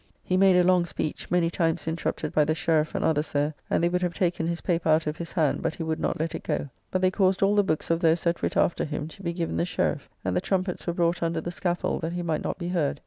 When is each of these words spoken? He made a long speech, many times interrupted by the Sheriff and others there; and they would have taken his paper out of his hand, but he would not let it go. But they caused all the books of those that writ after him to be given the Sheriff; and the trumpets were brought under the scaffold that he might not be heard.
He 0.23 0.35
made 0.35 0.55
a 0.55 0.63
long 0.63 0.87
speech, 0.87 1.29
many 1.29 1.51
times 1.51 1.87
interrupted 1.87 2.33
by 2.33 2.43
the 2.43 2.55
Sheriff 2.55 2.95
and 2.95 3.05
others 3.05 3.33
there; 3.33 3.53
and 3.69 3.83
they 3.83 3.87
would 3.87 4.01
have 4.01 4.15
taken 4.15 4.47
his 4.47 4.59
paper 4.61 4.89
out 4.89 5.05
of 5.05 5.17
his 5.17 5.33
hand, 5.33 5.61
but 5.61 5.75
he 5.75 5.83
would 5.83 5.99
not 5.99 6.19
let 6.19 6.33
it 6.33 6.41
go. 6.41 6.69
But 6.89 7.03
they 7.03 7.11
caused 7.11 7.43
all 7.43 7.53
the 7.53 7.63
books 7.63 7.91
of 7.91 7.99
those 7.99 8.23
that 8.23 8.41
writ 8.41 8.57
after 8.57 8.83
him 8.83 9.07
to 9.09 9.21
be 9.21 9.31
given 9.31 9.57
the 9.57 9.63
Sheriff; 9.65 10.09
and 10.25 10.35
the 10.35 10.41
trumpets 10.41 10.87
were 10.87 10.93
brought 10.93 11.21
under 11.21 11.39
the 11.39 11.51
scaffold 11.51 12.01
that 12.01 12.13
he 12.13 12.23
might 12.23 12.41
not 12.43 12.57
be 12.57 12.69
heard. 12.69 12.99